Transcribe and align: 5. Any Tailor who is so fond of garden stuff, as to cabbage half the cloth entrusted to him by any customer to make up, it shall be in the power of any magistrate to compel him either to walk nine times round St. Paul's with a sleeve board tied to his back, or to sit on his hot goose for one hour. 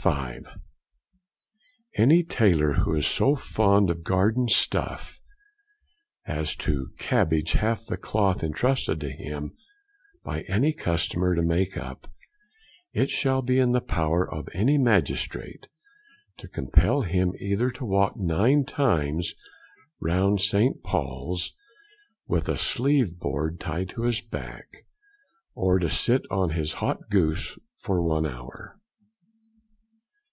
5. 0.00 0.46
Any 1.96 2.22
Tailor 2.22 2.74
who 2.74 2.94
is 2.94 3.04
so 3.06 3.34
fond 3.34 3.90
of 3.90 4.04
garden 4.04 4.46
stuff, 4.46 5.20
as 6.24 6.54
to 6.54 6.92
cabbage 6.98 7.52
half 7.54 7.84
the 7.84 7.96
cloth 7.96 8.44
entrusted 8.44 9.00
to 9.00 9.10
him 9.10 9.56
by 10.22 10.42
any 10.42 10.72
customer 10.72 11.34
to 11.34 11.42
make 11.42 11.76
up, 11.76 12.06
it 12.92 13.10
shall 13.10 13.42
be 13.42 13.58
in 13.58 13.72
the 13.72 13.80
power 13.80 14.24
of 14.32 14.48
any 14.54 14.78
magistrate 14.78 15.66
to 16.36 16.46
compel 16.46 17.02
him 17.02 17.32
either 17.40 17.68
to 17.70 17.84
walk 17.84 18.16
nine 18.16 18.64
times 18.64 19.34
round 20.00 20.40
St. 20.40 20.80
Paul's 20.84 21.56
with 22.28 22.48
a 22.48 22.56
sleeve 22.56 23.18
board 23.18 23.58
tied 23.58 23.88
to 23.90 24.02
his 24.02 24.20
back, 24.20 24.86
or 25.56 25.80
to 25.80 25.90
sit 25.90 26.22
on 26.30 26.50
his 26.50 26.74
hot 26.74 27.10
goose 27.10 27.58
for 27.80 28.00
one 28.00 28.26
hour. 28.26 28.76